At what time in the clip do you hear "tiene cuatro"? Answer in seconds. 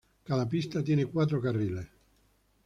0.83-1.39